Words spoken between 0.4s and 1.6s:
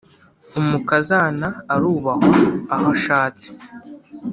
umukazana